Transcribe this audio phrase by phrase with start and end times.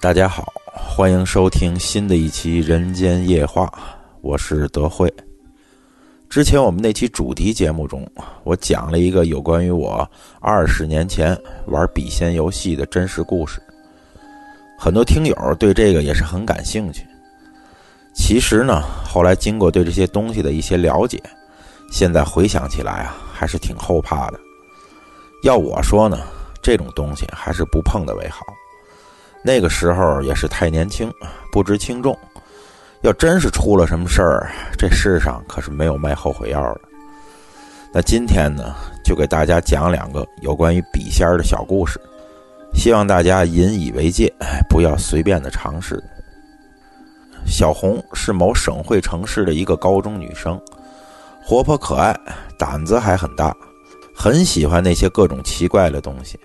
[0.00, 3.66] 大家好，欢迎收听新的一期《人间夜话》，
[4.22, 5.12] 我是德惠。
[6.26, 8.10] 之前我们那期主题节目中，
[8.42, 13.60] 我讲了一个有关于我二十年前玩笔仙游戏的真实故事，
[14.78, 17.04] 很多听友对这个也是很感兴趣。
[18.14, 21.22] 其实呢，后来经过对这些东西的一些了解，
[21.92, 24.40] 现在回想起来啊，还是挺后怕的。
[25.42, 26.18] 要我说呢，
[26.62, 28.40] 这种东西还是不碰的为好。
[29.42, 31.12] 那个时候也是太年轻，
[31.50, 32.16] 不知轻重。
[33.02, 36.80] 要真是出了什么事儿，这世上可是没有卖后悔药的。
[37.92, 41.98] 那今天呢，就给大家讲两个有关于笔仙儿的小故事，
[42.74, 44.32] 希望大家引以为戒，
[44.68, 45.98] 不要随便的尝试。
[47.46, 50.60] 小红是某省会城市的一个高中女生，
[51.42, 52.14] 活泼可爱，
[52.58, 53.56] 胆子还很大，
[54.14, 56.38] 很喜欢那些各种奇怪的东西。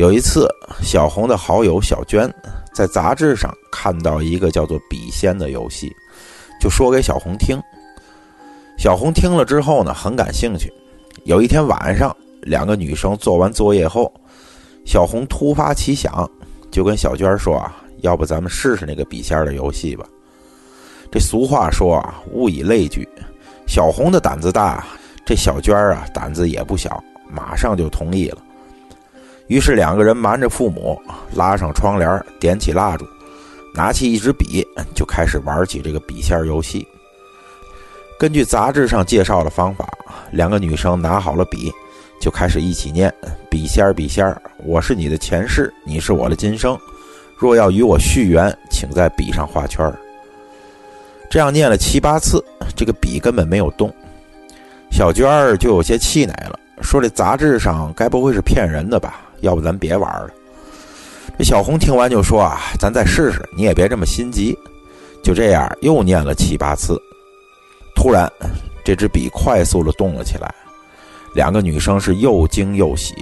[0.00, 0.48] 有一次，
[0.82, 2.26] 小红的好友小娟
[2.72, 5.94] 在杂志上看到一个叫做“笔仙”的游戏，
[6.58, 7.60] 就说给小红听。
[8.78, 10.72] 小红听了之后呢，很感兴趣。
[11.24, 14.10] 有一天晚上，两个女生做完作业后，
[14.86, 16.26] 小红突发奇想，
[16.70, 20.06] 就跟小娟说：“啊，要不咱们试试那个笔仙的游戏吧？”
[21.12, 23.06] 这俗话说啊，“物以类聚”，
[23.68, 24.82] 小红的胆子大，
[25.26, 28.38] 这小娟啊胆子也不小，马上就同意了。
[29.50, 31.02] 于是两个人瞒着父母，
[31.34, 33.04] 拉上窗帘，点起蜡烛，
[33.74, 36.86] 拿起一支笔，就开始玩起这个笔仙游戏。
[38.16, 39.88] 根据杂志上介绍的方法，
[40.30, 41.68] 两个女生拿好了笔，
[42.20, 43.12] 就开始一起念
[43.50, 44.24] ：“笔仙，笔仙，
[44.58, 46.78] 我是你的前世，你是我的今生。
[47.36, 49.92] 若要与我续缘，请在笔上画圈。”
[51.28, 52.40] 这样念了七八次，
[52.76, 53.92] 这个笔根本没有动。
[54.92, 60.30] 小娟儿就有些气馁了，说：“这杂志上该不会是骗人的吧？”要不咱别玩了。
[61.38, 64.56] 这小红听完就说：“啊，咱再试试，你也别这么心急。”
[65.22, 67.00] 就这样又念了七八次。
[67.94, 68.30] 突然，
[68.82, 70.54] 这支笔快速的动了起来，
[71.34, 73.14] 两个女生是又惊又喜。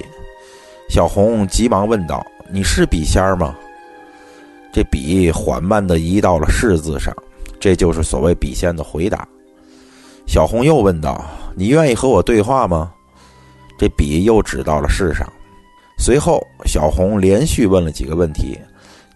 [0.89, 3.55] 小红急忙问道：“你是笔仙吗？”
[4.73, 7.13] 这笔缓慢的移到了“是”字上，
[7.59, 9.27] 这就是所谓笔仙的回答。
[10.27, 11.25] 小红又问道
[11.57, 12.93] ：“你愿意和我对话吗？”
[13.79, 15.27] 这笔又指到了“是”上。
[16.09, 18.59] 随后，小红连续问了几个问题，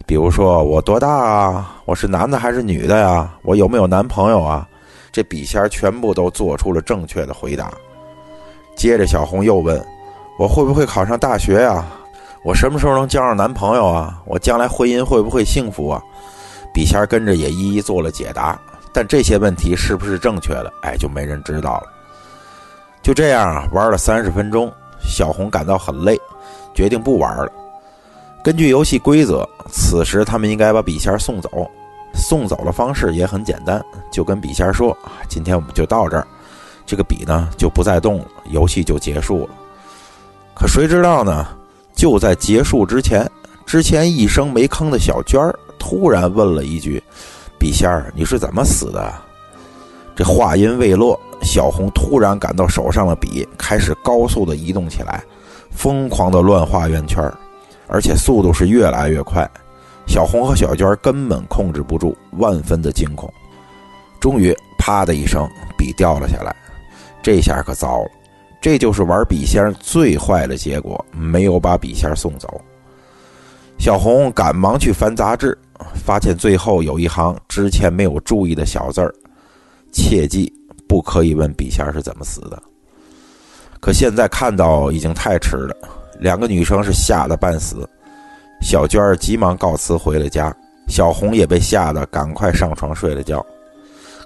[0.04, 1.80] 比如说我多大啊？
[1.86, 3.32] 我是男的还是女的呀？
[3.40, 4.68] 我有没有男朋友啊？
[5.10, 7.72] 这笔仙全部都做出了正确的回答。
[8.76, 9.82] 接着，小红又问：
[10.38, 11.82] 我会不会考上大学呀？
[12.44, 14.20] 我什么时候能交上男朋友啊？
[14.26, 16.02] 我将来婚姻会不会幸福啊？
[16.74, 18.60] 笔仙跟着也一一做了解答，
[18.92, 21.84] 但这些问题是不是正确的，哎，就没人知道了。
[23.00, 24.70] 就这样啊，玩了三十分钟，
[25.00, 26.20] 小红感到很累。
[26.74, 27.50] 决定不玩了。
[28.42, 31.70] 根据游戏规则，此时他们应该把笔仙送走。
[32.14, 34.96] 送走的方式也很简单，就跟笔仙说
[35.30, 36.26] ：“今天我们就到这儿，
[36.84, 39.54] 这个笔呢就不再动了，游戏就结束了。”
[40.54, 41.46] 可谁知道呢？
[41.94, 43.26] 就在结束之前，
[43.64, 47.02] 之前一声没吭的小娟儿突然问了一句
[47.58, 49.10] ：“笔仙儿，你是怎么死的？”
[50.14, 55.24] 这话音未落，小红突然感到手上的笔开始高速的移动起来。
[55.74, 57.22] 疯狂的乱画圆圈，
[57.88, 59.48] 而且速度是越来越快。
[60.06, 63.32] 小红和小娟根本控制不住，万分的惊恐。
[64.20, 66.54] 终于，啪的一声，笔掉了下来。
[67.22, 68.10] 这下可糟了，
[68.60, 72.60] 这就是玩笔仙最坏的结果，没有把笔仙送走。
[73.78, 75.56] 小红赶忙去翻杂志，
[75.94, 79.12] 发现最后有一行之前没有注意的小字儿
[79.90, 80.52] ：“切记，
[80.88, 82.62] 不可以问笔仙是怎么死的。”
[83.82, 85.74] 可现在看到已经太迟了，
[86.20, 87.84] 两个女生是吓得半死。
[88.60, 90.54] 小娟儿急忙告辞回了家，
[90.86, 93.44] 小红也被吓得赶快上床睡了觉。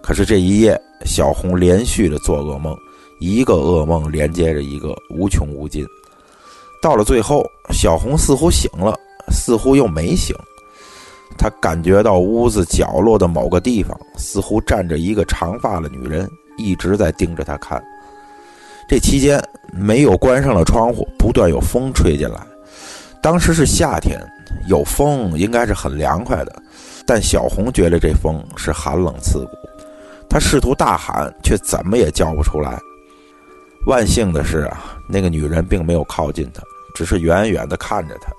[0.03, 2.77] 可是这一夜，小红连续的做噩梦，
[3.19, 5.87] 一个噩梦连接着一个，无穷无尽。
[6.83, 7.43] 到了最后，
[7.73, 8.95] 小红似乎醒了，
[9.31, 10.37] 似乎又没醒。
[11.39, 17.83] 她感觉到屋子角落的某个地方，似乎站着一个长发的女人，一直在盯着她看。
[18.89, 19.43] 这期间
[19.73, 22.41] 没有关上了窗户，不断有风吹进来。
[23.21, 24.21] 当时是夏天，
[24.69, 26.63] 有风应该是很凉快的，
[27.05, 29.51] 但小红觉得这风是寒冷刺骨。
[30.29, 32.79] 她试图大喊，却怎么也叫不出来。
[33.87, 36.63] 万幸的是啊，那个女人并没有靠近她，
[36.95, 38.33] 只是远远地看着她。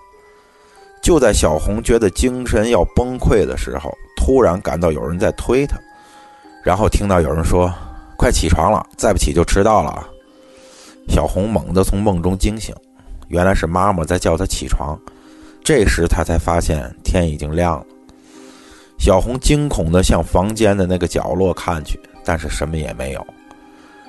[1.01, 5.77] 就在小红觉得精神要崩溃的时候，突然感到有人在推她，
[6.63, 7.73] 然后听到有人说
[8.17, 10.07] ：“快起床了，再不起就迟到了。”
[11.07, 12.75] 小红猛地从梦中惊醒，
[13.27, 14.99] 原来是妈妈在叫她起床。
[15.63, 17.85] 这时她才发现天已经亮了。
[18.99, 23.25] 小红惊恐地向房间的那个角落看去，但是什么也没有。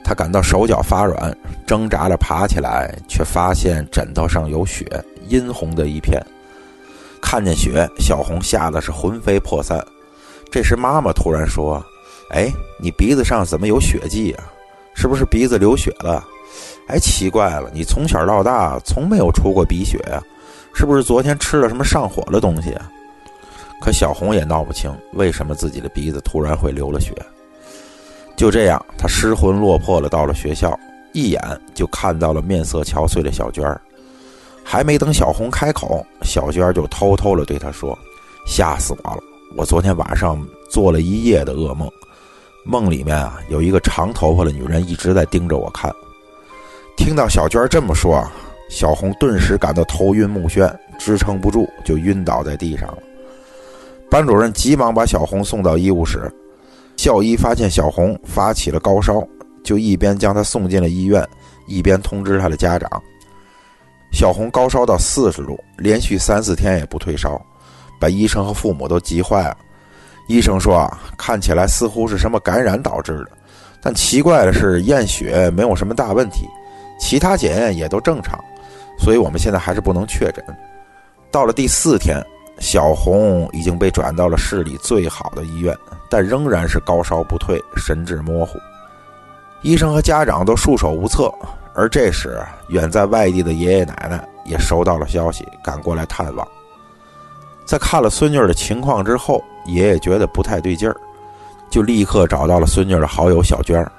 [0.04, 1.36] 她感到手脚发软，
[1.66, 4.86] 挣扎着爬起来，却发现枕头上有血，
[5.28, 6.24] 殷红的一片。
[7.20, 9.84] 看见血，小红吓得是魂飞魄散。
[10.50, 11.84] 这时，妈妈突然说
[12.32, 12.50] ：“哎，
[12.80, 14.44] 你鼻子上怎么有血迹啊？
[14.94, 16.24] 是不是鼻子流血了？
[16.88, 20.20] 哎，奇怪了，你从小到大从没有出过鼻血啊，
[20.74, 22.74] 是不是昨天吃了什么上火的东西？”
[23.80, 27.14] 可小红也闹不清为什么自己的鼻子突然会流了血。
[28.36, 30.76] 就这样，她失魂落魄的到了学校，
[31.12, 31.40] 一眼
[31.74, 33.80] 就看到了面色憔悴的小娟儿。
[34.64, 37.96] 还没等小红开口，小娟儿就偷偷的对她说
[38.46, 39.22] ：“吓死我了！
[39.56, 41.88] 我昨天晚上做了一夜的噩梦，
[42.64, 45.94] 梦里面啊有一个长头发的女人一直在盯着我看。”
[46.98, 48.28] 听到小娟这么说，
[48.68, 52.98] 小红顿时感到头晕目眩，支撑不住就晕倒在地上了。
[54.10, 56.30] 班主任急忙把小红送到医务室，
[56.96, 59.26] 校医发现小红发起了高烧，
[59.62, 61.26] 就一边将她送进了医院，
[61.68, 62.90] 一边通知她的家长。
[64.12, 67.40] 小红高烧到四十度，连续三四天也不退烧，
[68.00, 69.56] 把医生和父母都急坏了。
[70.26, 73.28] 医生说啊，看起来似乎是什么感染导致的，
[73.80, 76.46] 但奇怪的是验血没有什么大问题，
[76.98, 78.38] 其他检验也都正常，
[78.98, 80.44] 所以我们现在还是不能确诊。
[81.30, 82.22] 到了第四天。
[82.60, 85.72] 小红已经被转到了市里最好的医院，
[86.10, 88.58] 但仍然是高烧不退，神志模糊。
[89.62, 91.32] 医生和家长都束手无策。
[91.72, 92.36] 而这时，
[92.70, 96.44] 远在外地的爷爷奶奶也收到了消息，赶过来探望。
[97.64, 100.96] 在看了孙女的情况之后，爷爷觉得不太对劲儿，
[101.70, 103.92] 就立刻找到了孙女的好友小娟儿。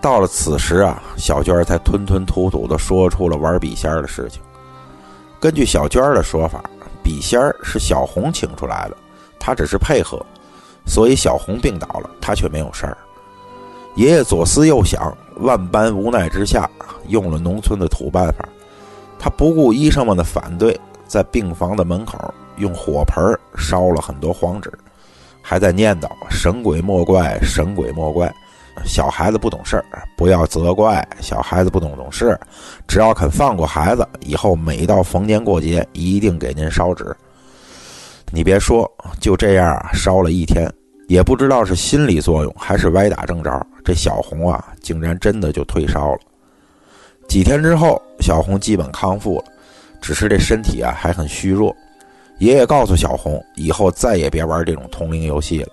[0.00, 4.40] 到了此时啊，小娟才吞吞吐吐地说出了玩笔仙的事情。
[5.40, 6.62] 根据小娟的说法。
[7.00, 8.96] 笔仙儿是小红请出来的，
[9.40, 10.20] 她只是配合，
[10.84, 12.98] 所以小红病倒了，她却没有事儿。
[13.94, 16.68] 爷爷左思右想，万般无奈之下，
[17.06, 18.46] 用了农村的土办法，
[19.18, 24.70] 他不顾医生们的反对，在病房的门口用火盆烧了很多黄纸，
[25.40, 28.30] 还在念叨“神鬼莫怪，神鬼莫怪”。
[28.84, 29.84] 小孩子不懂事儿，
[30.16, 32.38] 不要责怪小孩子不懂懂事。
[32.86, 37.14] 只要肯放过孩子，以后每到逢年过节，一定给您烧纸。
[38.30, 38.90] 你别说，
[39.20, 40.70] 就这样，烧了一天，
[41.08, 46.18] 也不知道是心理作用还是歪打正着，这小红啊，竟然真的就退烧了。
[47.26, 49.44] 几天之后，小红基本康复了，
[50.00, 51.74] 只是这身体啊还很虚弱。
[52.38, 55.68] 爷爷告诉小红，以后再也别玩这种通灵游戏了。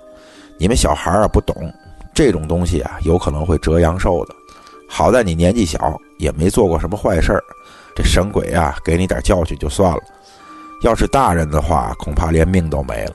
[0.57, 1.71] 你们小孩啊不懂。
[2.15, 4.33] 这种东西啊，有可能会折阳寿的。
[4.87, 7.43] 好在你年纪小，也没做过什么坏事儿。
[7.93, 10.01] 这神鬼啊，给你点教训就算了。
[10.81, 13.13] 要是大人的话，恐怕连命都没了。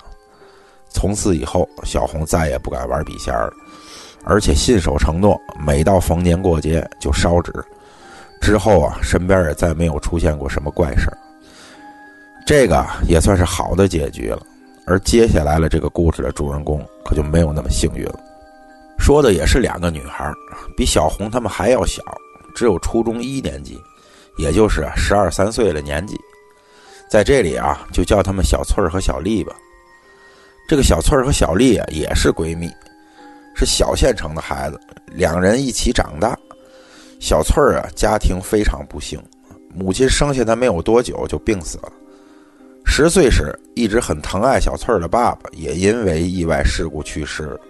[0.91, 3.52] 从此以后，小红再也不敢玩笔仙了，
[4.25, 7.53] 而且信守承诺，每到逢年过节就烧纸。
[8.43, 11.17] 之后啊，身边也再没有出现过什么怪事儿。
[12.46, 14.43] 这个也算是好的结局了。
[14.86, 18.20] 而接下来了，这个故事的主人公可就没有那么幸运了。
[19.01, 20.31] 说的也是两个女孩，
[20.77, 22.03] 比小红她们还要小，
[22.55, 23.81] 只有初中一年级，
[24.37, 26.17] 也就是十二三岁的年纪。
[27.11, 29.57] 在这里啊，就叫她们小翠儿和小丽吧。
[30.69, 32.71] 这个小翠儿和小丽啊，也是闺蜜，
[33.57, 36.39] 是小县城的孩子，两人一起长大。
[37.19, 39.21] 小翠儿啊，家庭非常不幸，
[39.75, 41.91] 母亲生下她没有多久就病死了。
[42.85, 47.61] 十岁时，一直很疼爱小翠儿的爸爸也因为意外事故去世了。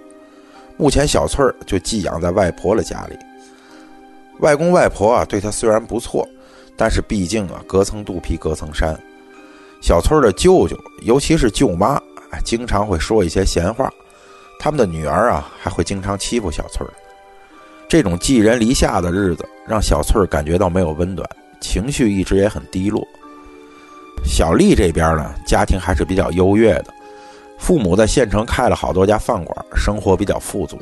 [0.81, 3.19] 目前小翠儿就寄养在外婆的家里。
[4.39, 6.27] 外公外婆啊，对她虽然不错，
[6.75, 8.99] 但是毕竟啊，隔层肚皮隔层山。
[9.83, 13.93] 小翠儿的舅舅，尤其是舅妈，哎，经常会说一些闲话。
[14.59, 16.93] 他们的女儿啊，还会经常欺负小翠儿。
[17.87, 21.29] 这种寄人篱下的日子，让小翠儿感觉到没有温暖，
[21.61, 23.07] 情绪一直也很低落。
[24.25, 26.87] 小丽这边呢，家庭还是比较优越的。
[27.61, 30.79] 父母在县城开了好多家饭馆，生活比较富足。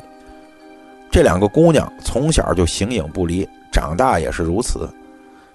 [1.11, 4.89] 这两个姑娘从小就形影不离，长大也是如此。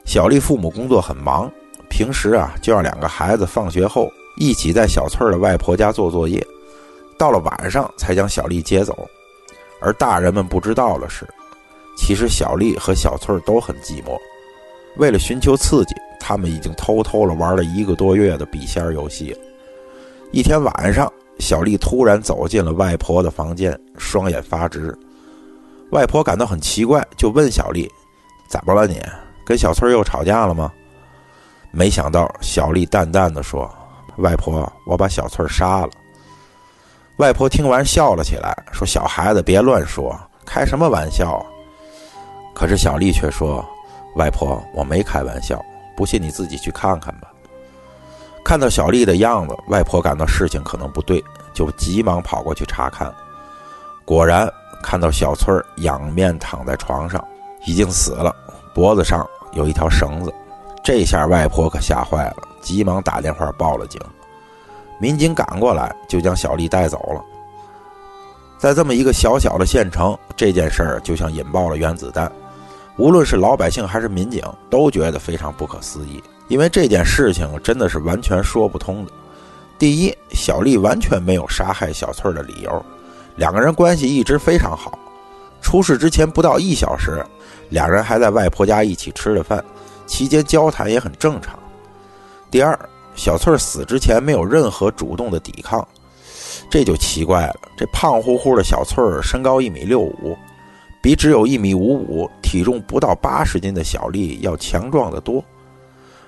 [0.05, 1.51] 小丽父母工作很忙，
[1.89, 6.47] 平时啊就让两个孩子放学后一起在小翠儿的外婆家做作业，
[7.19, 9.09] 到了晚上才将小丽接走。
[9.81, 11.27] 而大人们不知道的是，
[11.97, 14.17] 其实小丽和小翠儿都很寂寞。
[14.99, 19.39] 为了寻求刺激，他们已经偷偷的玩了一个多月的笔仙游戏了。
[20.35, 24.93] 一天晚上，小丽突然走进了外婆的房间，双眼发直。
[25.93, 27.89] 外婆感到很奇怪，就问小丽
[28.51, 28.85] ：“怎么了？
[28.85, 29.01] 你
[29.47, 30.73] 跟小翠又吵架了吗？”
[31.71, 33.73] 没想到，小丽淡淡的说
[34.19, 35.91] ：“外婆，我把小翠杀了。”
[37.19, 41.47] 外婆听完笑了起来，说：“小孩子别乱说，开什么玩笑？”
[42.53, 43.65] 可是小丽却说
[44.19, 45.65] ：“外婆，我没开玩笑，
[45.97, 47.31] 不信你自己去看看吧。”
[48.45, 51.25] 看到小丽的样子，外婆感到事情可能不对，
[51.55, 53.13] 就急忙跑过去查看。
[54.05, 54.47] 果然
[54.83, 57.27] 看到小翠仰面躺在床上，
[57.65, 58.37] 已经死了，
[58.75, 60.33] 脖子上有一条绳子。
[60.85, 63.99] 这下外婆可吓坏了，急忙打电话报了警。
[65.01, 67.25] 民警赶过来，就将小丽带走了。
[68.59, 72.31] 在这么一个小小的县城，这件事儿就像引爆了原子弹。
[72.99, 79.13] 无论是老百姓还是民警，都觉得非常不可思议，因为这件事情真的是完全说不通的。
[79.79, 82.85] 第一，小丽完全没有杀害小翠儿的理由，
[83.37, 84.99] 两个人关系一直非常好。
[85.61, 87.25] 出事之前不到一小时，
[87.71, 89.65] 两人还在外婆家一起吃了饭，
[90.07, 91.59] 期间交谈也很正常。
[92.51, 92.79] 第二，
[93.15, 95.87] 小翠儿死之前没有任何主动的抵抗，
[96.71, 97.57] 这就奇怪了。
[97.77, 100.37] 这胖乎乎的小翠儿身高一米六五。
[101.03, 105.45] 比只有一米五五、体重不到八十斤的小丽要强壮得多，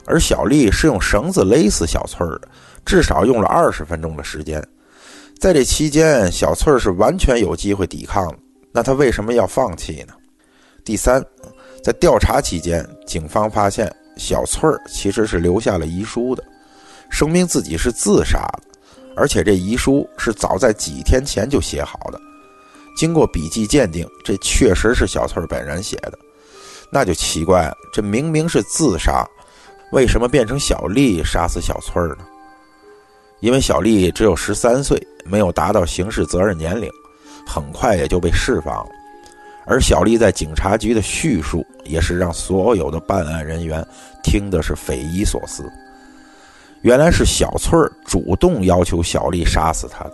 [0.06, 2.48] 而小丽是用绳子勒死小翠儿的，
[2.84, 4.62] 至少用了二十分钟的时间。
[5.38, 8.38] 在这期间，小翠儿是完全有机会抵抗的，
[8.72, 10.14] 那她为什么要放弃呢？
[10.84, 11.22] 第三，
[11.82, 16.42] 在调查期间，警方发现小翠儿其实是留下了遗书的，
[17.10, 18.62] 声明自己是自杀的，
[19.16, 22.18] 而且这遗书是早在几天前就写好的。
[22.96, 26.18] 经过笔迹鉴定，这确实是小翠儿本人写的，
[26.90, 27.74] 那就奇怪了。
[27.92, 29.28] 这明明是自杀，
[29.92, 32.26] 为什么变成小丽杀死小翠儿呢？
[33.40, 36.90] 因为小丽只有十三岁，没有达到刑事责任年龄，
[37.46, 38.90] 很快也就被释放了。
[39.66, 43.86] 而小丽在警察局的叙述，也是让所有的办案人员
[44.22, 45.64] 听的是匪夷所思。
[46.82, 50.12] 原来是小翠儿主动要求小丽杀死她的。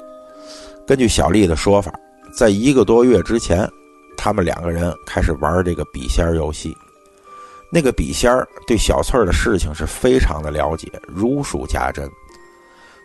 [0.86, 1.92] 根据小丽的说法。
[2.34, 3.68] 在一个多月之前，
[4.16, 6.74] 他们两个人开始玩这个笔仙游戏。
[7.74, 12.06] 那个笔仙儿对小翠儿的事情是非常的了解，如数家珍。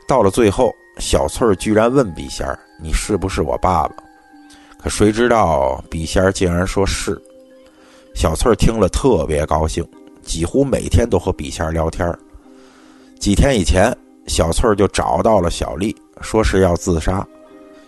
[0.06, 3.96] 到了最后，小翠儿居然问笔仙儿：“你是不是我爸爸？”
[4.78, 7.18] 可谁知道笔仙儿竟然说是。
[8.14, 9.88] 小翠儿听了特别高兴，
[10.22, 12.14] 几乎每天都和笔仙儿聊天。
[13.22, 13.96] 几天以前，
[14.28, 17.26] 小翠儿就找到了小丽，说是要自杀。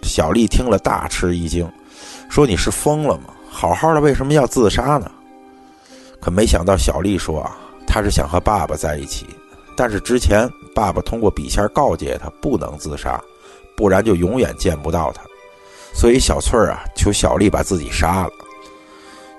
[0.02, 1.70] 小丽听了大吃一惊，
[2.30, 3.34] 说：“你是疯了吗？
[3.50, 5.12] 好好的为什么要自杀呢？”
[6.20, 7.58] 可没想到，小丽说：“啊，
[7.88, 9.26] 她是想和爸爸在一起，
[9.76, 13.22] 但是之前爸爸通过笔仙告诫她不能自杀，
[13.76, 15.22] 不然就永远见不到他。
[15.94, 18.32] 所以小翠儿啊，求小丽把自己杀了。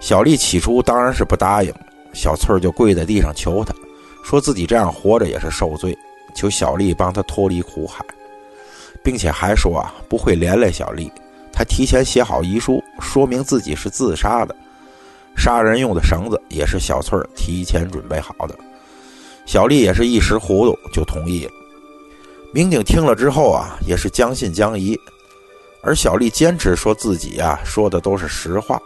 [0.00, 1.72] 小丽起初当然是不答应，
[2.12, 3.74] 小翠儿就跪在地上求她，
[4.24, 5.96] 说自己这样活着也是受罪，
[6.34, 8.04] 求小丽帮她脱离苦海。”
[9.02, 11.10] 并且还说啊，不会连累小丽。
[11.52, 14.54] 她提前写好遗书，说明自己是自杀的。
[15.40, 18.54] 杀人用的绳子也是小翠儿提前准备好的。
[19.46, 21.50] 小丽也是一时糊涂，就同意了。
[22.52, 24.94] 民警听了之后啊，也是将信将疑。
[25.82, 28.78] 而小丽坚持说自己啊说的都是实话。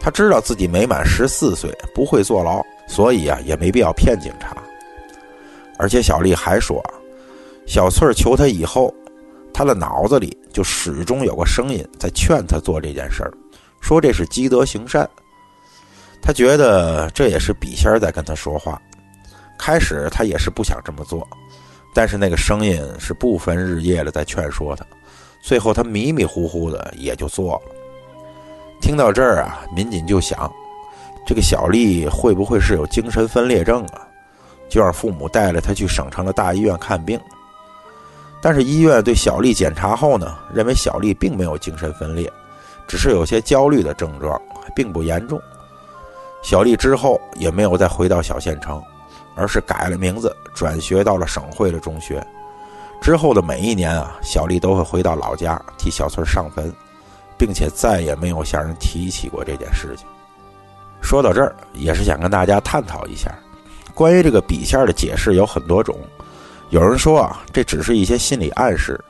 [0.00, 4.56] 她知道自己没满十四岁，不会坐牢，所以啊也没必要骗警察。
[5.78, 6.82] 而且小丽还说，
[7.66, 8.92] 小翠儿求她以后。
[9.56, 13.32] 她的脑子里就始终有个声音在劝她做这件事儿，
[13.80, 15.08] 说这是积德行善。
[16.24, 18.80] 他觉得这也是笔仙在跟他说话。
[19.58, 21.28] 开始他也是不想这么做，
[21.94, 24.84] 但是那个声音是不分日夜的在劝说他。
[25.42, 27.60] 最后他迷迷糊糊的也就做了。
[28.80, 30.50] 听到这儿啊，民警就想，
[31.26, 34.08] 这个小丽会不会是有精神分裂症啊？
[34.66, 37.20] 就让父母带着她去省城的大医院看病。
[38.40, 42.32] 但是医院对小丽检查后呢，认为小丽并没有精神分裂，
[42.88, 44.40] 只是有些焦虑的症状，
[44.74, 45.38] 并不严重。
[46.44, 48.80] 小丽之后也没有再回到小县城，
[49.34, 52.24] 而是改了名字，转学到了省会的中学。
[53.00, 56.70] 之后的每一年啊，小丽都会回到老家替小翠上坟，
[57.38, 60.06] 并且再也没有向人提起过这件事情。
[61.00, 63.34] 说到这儿，也是想跟大家探讨一下，
[63.94, 65.98] 关于这个笔仙的解释有很多种。
[66.68, 69.02] 有人说啊，这只是一些心理暗示，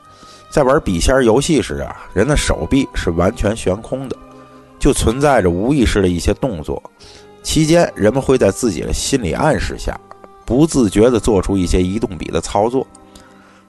[0.49, 4.15] 在玩笔仙游戏时啊，人的手臂是完全悬空的，
[4.79, 6.81] 就存在着无意识的一些动作，
[7.45, 9.97] 期间人们会在自己的心理暗示下，
[10.45, 12.85] 不自觉地做出一些移动笔的操作。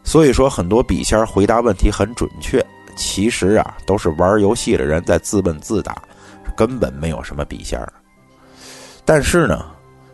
[0.02, 2.64] 所以说，很多笔仙回答问题很准确，
[2.96, 5.94] 其实啊，都是玩游戏的人在自问自答，
[6.56, 7.78] 根本没有什么笔仙。
[9.04, 9.66] 但是呢，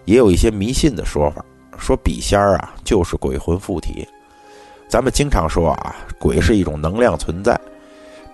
[0.07, 1.43] 也有一些迷信的说法。
[1.79, 4.07] 说笔仙啊，就是鬼魂附体，
[4.89, 7.59] 咱们经常说啊，鬼是一种能量存在，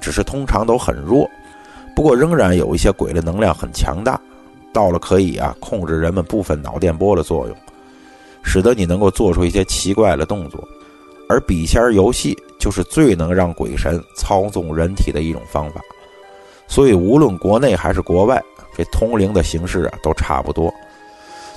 [0.01, 1.29] 只是通常都很弱。
[1.95, 4.21] 不过仍然有一些鬼的能量很强大，
[4.73, 7.57] 到了可以啊控制人们部分脑电波的作用，
[8.43, 10.67] 使得你能够做出一些奇怪的动作。
[11.29, 15.81] 而笔仙游戏就是最能让鬼神操纵人体的一种方法。
[16.67, 18.43] 所以无论国内还是国外，
[18.77, 20.73] 这通灵的形式啊都差不多。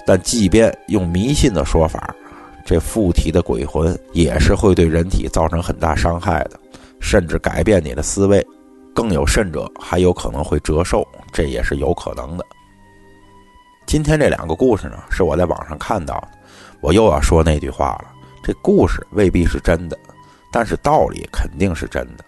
[0.05, 2.15] 但即便用迷信的说法。
[2.63, 6.59] 这附体的鬼魂也是会对人体造成很大伤害的，
[6.99, 8.45] 甚至改变你的思维，
[8.93, 11.03] 更有甚者还有可能会折寿，
[11.33, 12.45] 这也是有可能的。
[13.91, 16.29] 今天这两个故事呢，是我在网上看到的，
[16.79, 18.05] 我又要说那句话了：
[18.41, 19.99] 这故事未必是真的，
[20.49, 22.23] 但是道理肯定是真的。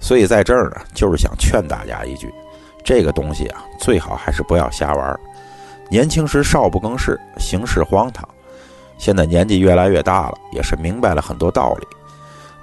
[0.00, 2.34] 所以在这儿呢，就是想劝大家一句：
[2.82, 5.20] 这个东西啊，最好还是不要瞎玩。
[5.88, 8.28] 年轻时少不更事，行事荒唐。
[8.98, 11.86] 现在年纪越来越大了，也是明白了很多道理。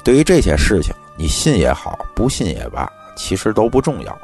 [0.03, 4.17] 对于这些事情，你信也好，不信也罢，其实都不重要。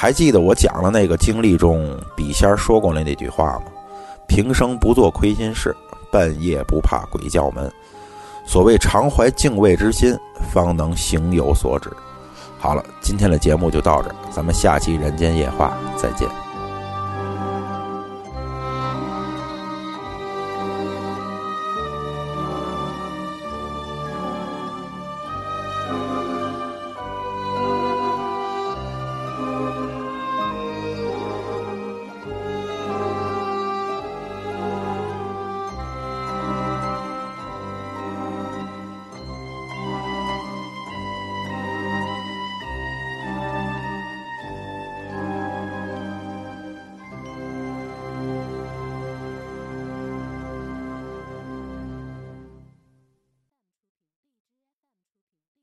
[0.00, 3.64] 还记得我讲了那个经历中笔仙说过的那句话吗？
[4.28, 5.74] 平生不做亏心事，
[6.08, 7.68] 半夜不怕鬼叫门。
[8.46, 10.16] 所谓常怀敬畏之心，
[10.52, 11.90] 方能行有所止。
[12.60, 16.47] 好了，今天的节目就到这儿，咱们下期人间夜话再见。